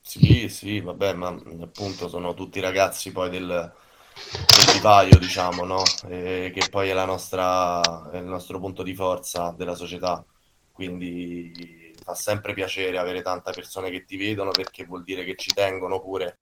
Sì, 0.00 0.48
sì, 0.48 0.80
vabbè, 0.80 1.14
ma 1.14 1.28
appunto 1.28 2.08
sono 2.08 2.34
tutti 2.34 2.58
ragazzi 2.60 3.12
poi 3.12 3.30
del, 3.30 3.46
del 3.46 4.74
vivaio, 4.74 5.18
diciamo, 5.18 5.64
no? 5.64 5.82
E 6.08 6.50
che 6.54 6.68
poi 6.68 6.88
è, 6.88 6.92
la 6.92 7.04
nostra, 7.04 8.10
è 8.10 8.16
il 8.16 8.24
nostro 8.24 8.58
punto 8.58 8.82
di 8.82 8.94
forza 8.94 9.54
della 9.56 9.74
società. 9.74 10.24
Quindi 10.72 11.79
fa 12.02 12.14
sempre 12.14 12.54
piacere 12.54 12.98
avere 12.98 13.22
tante 13.22 13.52
persone 13.52 13.90
che 13.90 14.04
ti 14.04 14.16
vedono 14.16 14.50
perché 14.50 14.84
vuol 14.84 15.02
dire 15.02 15.24
che 15.24 15.36
ci 15.36 15.52
tengono 15.52 16.00
pure 16.00 16.40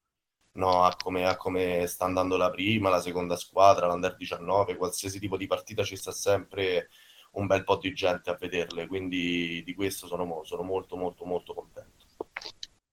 no, 0.52 0.84
a, 0.84 0.94
come, 0.96 1.26
a 1.26 1.36
come 1.36 1.86
sta 1.86 2.04
andando 2.04 2.36
la 2.36 2.50
prima, 2.50 2.90
la 2.90 3.00
seconda 3.00 3.36
squadra, 3.36 3.86
l'Under 3.86 4.16
19, 4.16 4.76
qualsiasi 4.76 5.18
tipo 5.18 5.36
di 5.36 5.46
partita 5.46 5.84
ci 5.84 5.96
sta 5.96 6.12
sempre 6.12 6.88
un 7.32 7.46
bel 7.46 7.64
po' 7.64 7.76
di 7.76 7.92
gente 7.92 8.30
a 8.30 8.36
vederle, 8.38 8.86
quindi 8.86 9.62
di 9.64 9.74
questo 9.74 10.06
sono, 10.06 10.42
sono 10.44 10.62
molto 10.62 10.96
molto 10.96 11.24
molto 11.24 11.54
contento. 11.54 12.06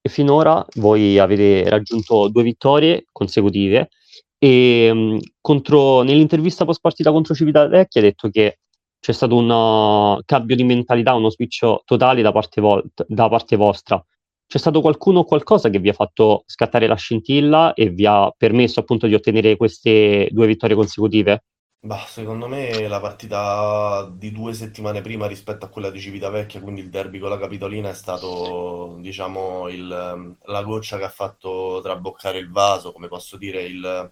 E 0.01 0.09
finora 0.09 0.63
voi 0.75 1.17
avete 1.17 1.67
raggiunto 1.67 2.27
due 2.27 2.43
vittorie 2.43 3.05
consecutive 3.11 3.89
e 4.37 4.89
um, 4.91 5.19
contro, 5.41 6.03
nell'intervista 6.03 6.65
post 6.65 6.81
partita 6.81 7.11
contro 7.11 7.33
Civitavecchia 7.33 8.01
hai 8.01 8.07
detto 8.07 8.29
che 8.29 8.59
c'è 9.05 9.11
stato 9.11 9.35
un 9.35 9.47
uh, 9.47 10.19
cambio 10.25 10.55
di 10.55 10.63
mentalità, 10.63 11.13
uno 11.13 11.29
switch 11.29 11.83
totale 11.85 12.23
da 12.23 12.31
parte, 12.31 12.59
vo- 12.59 12.81
da 13.05 13.29
parte 13.29 13.55
vostra. 13.55 14.03
C'è 14.47 14.57
stato 14.57 14.81
qualcuno 14.81 15.19
o 15.19 15.25
qualcosa 15.25 15.69
che 15.69 15.77
vi 15.77 15.89
ha 15.89 15.93
fatto 15.93 16.41
scattare 16.47 16.87
la 16.87 16.95
scintilla 16.95 17.75
e 17.75 17.91
vi 17.91 18.07
ha 18.07 18.33
permesso 18.35 18.79
appunto 18.79 19.05
di 19.05 19.13
ottenere 19.13 19.57
queste 19.57 20.27
due 20.31 20.47
vittorie 20.47 20.75
consecutive? 20.75 21.43
Bah, 21.81 22.03
secondo 22.07 22.47
me 22.47 22.87
la 22.87 22.99
partita 22.99 24.11
di 24.11 24.31
due 24.31 24.55
settimane 24.55 25.01
prima 25.01 25.27
rispetto 25.27 25.65
a 25.65 25.69
quella 25.69 25.91
di 25.91 25.99
Civitavecchia, 25.99 26.59
quindi 26.59 26.81
il 26.81 26.89
derby 26.89 27.19
con 27.19 27.29
la 27.29 27.37
Capitolina, 27.37 27.89
è 27.89 27.93
stato, 27.93 28.97
diciamo, 29.01 29.67
il, 29.69 29.87
la 29.87 30.63
goccia 30.63 30.97
che 30.97 31.03
ha 31.03 31.09
fatto 31.09 31.79
traboccare 31.83 32.39
il 32.39 32.49
vaso, 32.49 32.91
come 32.91 33.07
posso 33.07 33.37
dire, 33.37 33.61
il, 33.61 34.11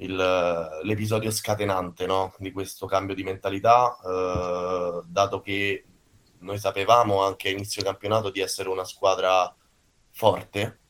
il, 0.00 0.80
l'episodio 0.82 1.30
scatenante 1.30 2.06
no? 2.06 2.34
di 2.38 2.52
questo 2.52 2.86
cambio 2.86 3.14
di 3.14 3.24
mentalità, 3.24 3.96
eh, 4.04 5.02
dato 5.06 5.40
che 5.40 5.84
noi 6.40 6.58
sapevamo 6.58 7.22
anche 7.22 7.48
a 7.48 7.52
inizio 7.52 7.82
campionato 7.82 8.30
di 8.30 8.40
essere 8.40 8.68
una 8.68 8.84
squadra 8.84 9.52
forte, 10.10 10.80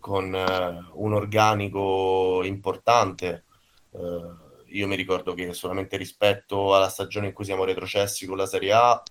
con 0.00 0.34
eh, 0.34 0.90
un 0.92 1.12
organico 1.12 2.42
importante. 2.44 3.44
Eh, 3.92 4.44
io 4.68 4.86
mi 4.86 4.96
ricordo 4.96 5.34
che 5.34 5.52
solamente 5.52 5.96
rispetto 5.96 6.74
alla 6.74 6.88
stagione 6.88 7.28
in 7.28 7.32
cui 7.32 7.44
siamo 7.44 7.64
retrocessi 7.64 8.26
con 8.26 8.36
la 8.36 8.46
Serie 8.46 8.72
A, 8.72 9.02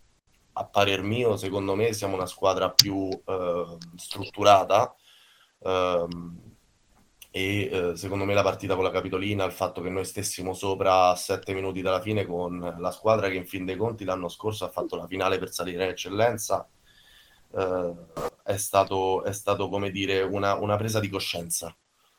a 0.57 0.65
parer 0.65 1.01
mio, 1.01 1.37
secondo 1.37 1.75
me 1.75 1.93
siamo 1.93 2.15
una 2.15 2.25
squadra 2.25 2.71
più 2.71 3.09
eh, 3.09 3.77
strutturata 3.95 4.95
eh, 5.59 6.05
e 7.35 7.69
eh, 7.69 7.97
secondo 7.97 8.23
me 8.23 8.33
la 8.33 8.43
partita 8.43 8.75
con 8.75 8.85
la 8.85 8.91
Capitolina, 8.91 9.43
il 9.43 9.51
fatto 9.51 9.81
che 9.81 9.89
noi 9.89 10.05
stessimo 10.05 10.53
sopra 10.53 11.09
a 11.09 11.15
sette 11.15 11.53
minuti 11.53 11.81
dalla 11.81 11.99
fine 11.99 12.25
con 12.25 12.77
la 12.79 12.91
squadra 12.91 13.27
che 13.27 13.35
in 13.35 13.45
fin 13.45 13.65
dei 13.65 13.75
conti 13.75 14.05
l'anno 14.05 14.29
scorso 14.29 14.63
ha 14.63 14.69
fatto 14.69 14.95
la 14.95 15.05
finale 15.05 15.37
per 15.37 15.51
salire 15.51 15.83
in 15.83 15.89
eccellenza, 15.89 16.65
eh, 17.53 17.93
è, 18.41 18.55
stato, 18.55 19.25
è 19.25 19.33
stato 19.33 19.67
come 19.67 19.91
dire 19.91 20.21
una, 20.21 20.55
una 20.55 20.77
presa 20.77 21.01
di 21.01 21.09
coscienza 21.09 21.75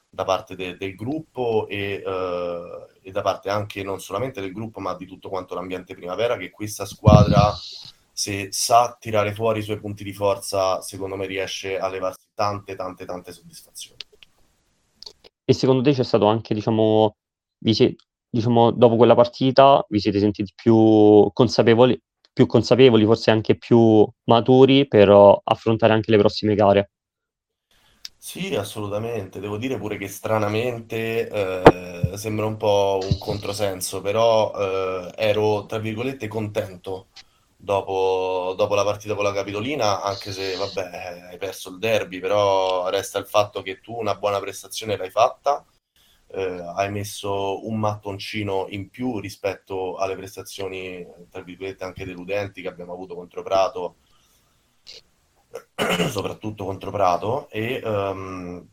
da 0.07 0.25
parte 0.25 0.55
de, 0.55 0.77
del 0.77 0.95
gruppo 0.95 1.67
e, 1.67 2.03
eh, 2.05 2.87
e, 3.01 3.11
da 3.11 3.23
parte 3.23 3.49
anche 3.49 3.83
non 3.83 4.01
solamente 4.01 4.43
del 4.43 4.53
gruppo 4.53 4.81
ma 4.81 4.95
di 4.95 5.07
tutto 5.07 5.31
quanto 5.31 5.55
l'ambiente 5.55 5.95
primavera 5.95 6.37
che 6.37 6.51
questa 6.51 6.85
squadra 6.85 7.55
se 8.13 8.49
sa 8.51 8.95
tirare 9.01 9.33
fuori 9.33 9.61
i 9.61 9.63
suoi 9.63 9.81
punti 9.81 10.05
di 10.05 10.13
forza 10.13 10.83
secondo 10.83 11.17
me 11.17 11.25
riesce 11.25 11.79
a 11.79 11.89
levarsi 11.89 12.27
tante 12.35 12.77
tante 12.77 13.07
tante 13.07 13.33
soddisfazioni 13.33 13.97
e 15.49 15.53
secondo 15.55 15.81
te 15.83 15.93
c'è 15.93 16.03
stato 16.03 16.27
anche, 16.27 16.55
diciamo, 16.55 17.17
vi 17.59 17.73
siete, 17.73 18.05
diciamo, 18.29 18.73
dopo 18.73 18.97
quella 18.97 19.15
partita 19.15 19.85
vi 19.89 20.01
siete 20.01 20.19
sentiti 20.19 20.53
più 20.55 21.31
consapevoli, 21.33 21.99
più 22.33 22.47
consapevoli, 22.47 23.05
forse 23.05 23.31
anche 23.31 23.57
più 23.57 24.05
maturi 24.25 24.89
per 24.89 25.09
affrontare 25.45 25.93
anche 25.93 26.11
le 26.11 26.19
prossime 26.19 26.57
gare? 26.57 26.91
Sì, 28.19 28.57
assolutamente. 28.57 29.39
Devo 29.39 29.57
dire 29.57 29.79
pure 29.79 29.97
che 29.97 30.09
stranamente 30.09 31.29
eh, 31.29 32.17
sembra 32.17 32.47
un 32.47 32.57
po' 32.57 32.99
un 33.01 33.19
controsenso, 33.19 34.01
però 34.01 34.53
eh, 34.53 35.13
ero, 35.17 35.65
tra 35.67 35.79
virgolette, 35.79 36.27
contento 36.27 37.07
dopo, 37.57 38.55
dopo, 38.57 38.75
la 38.75 38.85
partita 38.85 39.15
con 39.15 39.25
la 39.25 39.33
Capitolina, 39.33 40.03
anche 40.03 40.33
se 40.33 40.57
vabbè, 40.57 41.29
hai 41.31 41.39
perso 41.39 41.71
il 41.71 41.79
derby, 41.79 42.21
però 42.21 42.89
resta 42.89 43.19
il 43.19 43.27
fatto 43.27 43.63
che 43.63 43.81
tu 43.81 43.99
una 43.99 44.15
buona 44.17 44.39
prestazione 44.41 44.97
l'hai 44.97 45.11
fatta, 45.11 45.65
eh, 46.29 46.63
hai 46.77 46.91
messo 46.91 47.67
un 47.67 47.79
mattoncino 47.79 48.67
in 48.71 48.91
più 48.91 49.21
rispetto 49.21 49.97
alle 49.97 50.17
prestazioni, 50.17 51.07
tra 51.31 51.43
virgolette, 51.43 51.85
anche 51.85 52.05
deludenti 52.05 52.63
che 52.63 52.69
abbiamo 52.69 52.93
avuto 52.93 53.15
contro 53.15 53.43
Prato, 53.43 53.97
soprattutto 56.11 56.65
contro 56.65 56.91
Prato, 56.91 57.49
e, 57.51 57.81
um, 57.85 58.69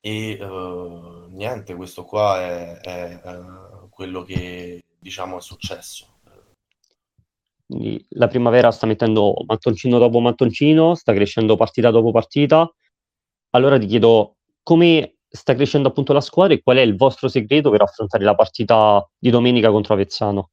e 0.00 0.38
uh, 0.42 1.26
niente, 1.30 1.74
questo 1.74 2.04
qua 2.04 2.40
è, 2.40 2.78
è 2.80 3.20
uh, 3.24 3.88
quello 3.90 4.22
che 4.22 4.82
diciamo 4.98 5.38
è 5.38 5.40
successo 5.40 6.17
quindi 7.68 8.02
la 8.12 8.28
primavera 8.28 8.70
sta 8.70 8.86
mettendo 8.86 9.34
mattoncino 9.46 9.98
dopo 9.98 10.20
mattoncino, 10.20 10.94
sta 10.94 11.12
crescendo 11.12 11.54
partita 11.54 11.90
dopo 11.90 12.10
partita. 12.10 12.66
Allora 13.50 13.78
ti 13.78 13.84
chiedo 13.84 14.36
come 14.62 15.18
sta 15.28 15.54
crescendo 15.54 15.88
appunto 15.88 16.14
la 16.14 16.22
squadra 16.22 16.54
e 16.54 16.62
qual 16.62 16.78
è 16.78 16.80
il 16.80 16.96
vostro 16.96 17.28
segreto 17.28 17.70
per 17.70 17.82
affrontare 17.82 18.24
la 18.24 18.34
partita 18.34 19.06
di 19.18 19.28
domenica 19.28 19.70
contro 19.70 19.92
Avezzano? 19.92 20.50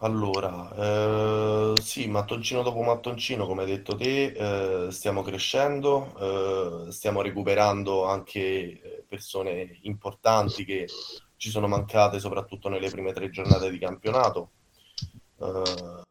Allora, 0.00 1.74
eh, 1.74 1.80
sì, 1.80 2.08
mattoncino 2.08 2.62
dopo 2.62 2.82
mattoncino, 2.82 3.46
come 3.46 3.62
hai 3.62 3.68
detto 3.68 3.96
te, 3.96 4.86
eh, 4.86 4.90
stiamo 4.90 5.22
crescendo, 5.22 6.86
eh, 6.88 6.90
stiamo 6.92 7.20
recuperando 7.20 8.04
anche 8.04 8.40
eh, 8.40 9.04
persone 9.08 9.78
importanti 9.82 10.64
che 10.64 10.86
ci 11.36 11.50
sono 11.50 11.68
mancate 11.68 12.18
soprattutto 12.18 12.68
nelle 12.68 12.90
prime 12.90 13.12
tre 13.12 13.30
giornate 13.30 13.70
di 13.70 13.78
campionato. 13.78 14.50
Uh, 15.38 16.02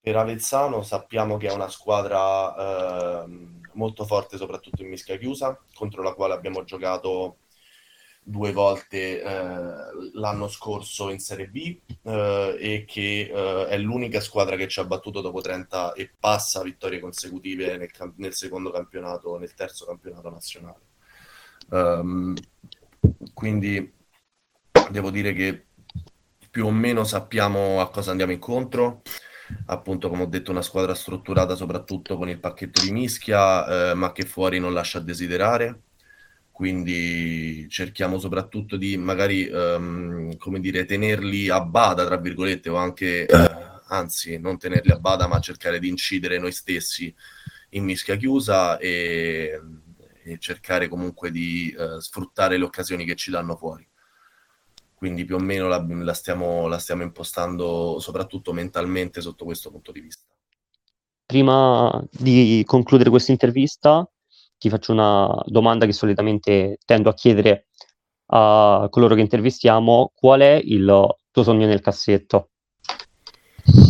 per 0.00 0.16
Avezzano 0.16 0.82
sappiamo 0.82 1.36
che 1.36 1.48
è 1.48 1.52
una 1.52 1.68
squadra 1.68 3.24
uh, 3.24 3.60
molto 3.72 4.04
forte, 4.04 4.36
soprattutto 4.36 4.82
in 4.82 4.88
mischia 4.88 5.16
chiusa, 5.16 5.58
contro 5.74 6.02
la 6.02 6.12
quale 6.12 6.34
abbiamo 6.34 6.64
giocato 6.64 7.38
due 8.22 8.52
volte 8.52 9.22
uh, 9.22 10.18
l'anno 10.18 10.48
scorso 10.48 11.10
in 11.10 11.18
Serie 11.18 11.48
B 11.48 11.78
e 12.02 12.84
che 12.86 13.30
è 13.68 13.78
l'unica 13.78 14.20
squadra 14.20 14.56
che 14.56 14.68
ci 14.68 14.80
ha 14.80 14.84
battuto 14.84 15.20
dopo 15.20 15.40
30 15.40 15.92
e 15.92 16.10
passa 16.18 16.62
vittorie 16.62 17.00
consecutive 17.00 17.76
nel, 17.76 17.90
nel 18.16 18.34
secondo 18.34 18.70
campionato, 18.70 19.38
nel 19.38 19.54
terzo 19.54 19.86
campionato 19.86 20.30
nazionale. 20.30 20.80
Um, 21.70 22.34
quindi 23.32 23.92
devo 24.90 25.10
dire 25.10 25.32
che 25.32 25.66
più 26.54 26.66
o 26.66 26.70
meno 26.70 27.02
sappiamo 27.02 27.80
a 27.80 27.90
cosa 27.90 28.12
andiamo 28.12 28.30
incontro. 28.30 29.02
Appunto, 29.66 30.08
come 30.08 30.22
ho 30.22 30.26
detto, 30.26 30.52
una 30.52 30.62
squadra 30.62 30.94
strutturata 30.94 31.56
soprattutto 31.56 32.16
con 32.16 32.28
il 32.28 32.38
pacchetto 32.38 32.80
di 32.80 32.92
mischia, 32.92 33.90
eh, 33.90 33.94
ma 33.94 34.12
che 34.12 34.24
fuori 34.24 34.60
non 34.60 34.72
lascia 34.72 35.00
desiderare. 35.00 35.80
Quindi 36.52 37.66
cerchiamo 37.68 38.20
soprattutto 38.20 38.76
di 38.76 38.96
magari, 38.96 39.48
um, 39.50 40.36
come 40.36 40.60
dire, 40.60 40.84
tenerli 40.84 41.48
a 41.48 41.60
bada, 41.60 42.06
tra 42.06 42.18
virgolette, 42.18 42.70
o 42.70 42.76
anche, 42.76 43.26
eh, 43.26 43.50
anzi, 43.88 44.38
non 44.38 44.56
tenerli 44.56 44.92
a 44.92 45.00
bada, 45.00 45.26
ma 45.26 45.40
cercare 45.40 45.80
di 45.80 45.88
incidere 45.88 46.38
noi 46.38 46.52
stessi 46.52 47.12
in 47.70 47.82
mischia 47.82 48.14
chiusa 48.14 48.78
e, 48.78 49.60
e 50.22 50.38
cercare 50.38 50.86
comunque 50.86 51.32
di 51.32 51.74
uh, 51.76 51.98
sfruttare 51.98 52.58
le 52.58 52.64
occasioni 52.64 53.04
che 53.04 53.16
ci 53.16 53.32
danno 53.32 53.56
fuori 53.56 53.84
quindi 55.04 55.26
più 55.26 55.34
o 55.34 55.38
meno 55.38 55.68
la, 55.68 55.84
la, 55.86 56.14
stiamo, 56.14 56.66
la 56.66 56.78
stiamo 56.78 57.02
impostando 57.02 57.98
soprattutto 58.00 58.54
mentalmente 58.54 59.20
sotto 59.20 59.44
questo 59.44 59.70
punto 59.70 59.92
di 59.92 60.00
vista. 60.00 60.24
Prima 61.26 62.02
di 62.10 62.62
concludere 62.64 63.10
questa 63.10 63.30
intervista, 63.30 64.10
ti 64.56 64.70
faccio 64.70 64.92
una 64.92 65.28
domanda 65.44 65.84
che 65.84 65.92
solitamente 65.92 66.78
tendo 66.86 67.10
a 67.10 67.14
chiedere 67.14 67.66
a 68.28 68.86
coloro 68.88 69.14
che 69.14 69.20
intervistiamo: 69.20 70.12
qual 70.14 70.40
è 70.40 70.58
il 70.64 71.06
tuo 71.30 71.42
sogno 71.42 71.66
nel 71.66 71.82
cassetto? 71.82 72.48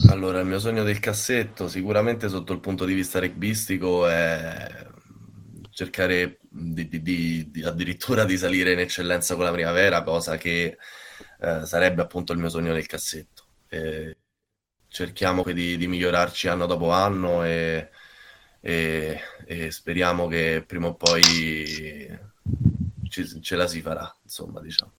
Allora, 0.08 0.40
il 0.40 0.46
mio 0.46 0.58
sogno 0.58 0.82
del 0.82 0.98
cassetto, 0.98 1.68
sicuramente 1.68 2.28
sotto 2.28 2.52
il 2.52 2.58
punto 2.58 2.84
di 2.84 2.94
vista 2.94 3.20
rugbyistico, 3.20 4.08
è 4.08 4.84
cercare 5.70 6.38
di, 6.48 6.88
di, 6.88 7.50
di, 7.50 7.62
addirittura 7.64 8.24
di 8.24 8.36
salire 8.36 8.72
in 8.72 8.78
eccellenza 8.80 9.34
con 9.36 9.44
la 9.44 9.52
primavera, 9.52 10.02
cosa 10.02 10.36
che 10.36 10.78
eh, 11.40 11.64
sarebbe 11.66 12.02
appunto 12.02 12.32
il 12.32 12.38
mio 12.38 12.48
sogno 12.48 12.72
nel 12.72 12.86
cassetto. 12.86 13.44
E 13.68 14.16
cerchiamo 14.88 15.42
di, 15.42 15.76
di, 15.76 15.86
migliorarci 15.88 16.48
anno 16.48 16.66
dopo 16.66 16.90
anno 16.90 17.44
e, 17.44 17.90
e, 18.60 19.20
e, 19.44 19.70
speriamo 19.70 20.28
che 20.28 20.62
prima 20.66 20.86
o 20.88 20.94
poi 20.94 21.20
ci, 23.08 23.40
ce 23.42 23.56
la 23.56 23.66
si 23.66 23.80
farà, 23.80 24.14
insomma, 24.22 24.60
diciamo. 24.60 24.92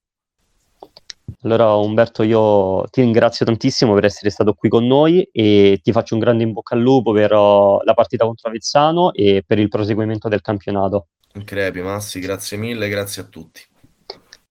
Allora 1.42 1.74
Umberto, 1.74 2.22
io 2.22 2.84
ti 2.90 3.02
ringrazio 3.02 3.44
tantissimo 3.46 3.94
per 3.94 4.04
essere 4.04 4.30
stato 4.30 4.54
qui 4.54 4.68
con 4.68 4.86
noi 4.86 5.22
e 5.32 5.80
ti 5.82 5.92
faccio 5.92 6.14
un 6.14 6.20
grande 6.20 6.42
in 6.42 6.52
bocca 6.52 6.74
al 6.74 6.80
lupo 6.80 7.12
per 7.12 7.32
uh, 7.32 7.80
la 7.84 7.94
partita 7.94 8.24
contro 8.24 8.48
Avezzano 8.48 9.12
e 9.12 9.44
per 9.46 9.58
il 9.58 9.68
proseguimento 9.68 10.28
del 10.28 10.40
campionato. 10.40 11.08
Crepi, 11.44 11.82
Massi, 11.82 12.20
grazie 12.20 12.56
mille, 12.56 12.88
grazie 12.88 13.22
a 13.22 13.26
tutti. 13.26 13.60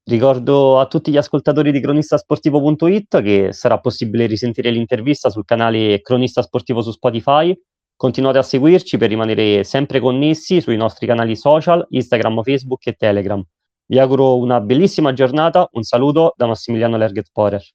Ricordo 0.08 0.80
a 0.80 0.86
tutti 0.86 1.10
gli 1.10 1.18
ascoltatori 1.18 1.72
di 1.72 1.82
cronistasportivo.it 1.82 3.24
che 3.24 3.52
sarà 3.54 3.80
possibile 3.80 4.28
risentire 4.28 4.70
l'intervista 4.70 5.32
sul 5.32 5.46
canale 5.46 6.00
Cronista 6.02 6.44
Sportivo 6.44 6.84
su 6.84 6.92
Spotify. 6.92 7.60
Continuate 7.96 8.38
a 8.38 8.44
seguirci 8.44 9.00
per 9.00 9.10
rimanere 9.10 9.64
sempre 9.64 10.00
connessi 10.00 10.62
sui 10.62 10.78
nostri 10.78 11.08
canali 11.08 11.36
social, 11.36 11.84
Instagram, 11.90 12.44
Facebook 12.44 12.86
e 12.86 12.94
Telegram. 12.94 13.44
Vi 13.88 13.98
auguro 13.98 14.38
una 14.38 14.62
bellissima 14.62 15.12
giornata, 15.12 15.68
un 15.72 15.82
saluto 15.82 16.34
da 16.38 16.46
Massimiliano 16.46 16.98
Lerget 16.98 17.30
Porer. 17.32 17.66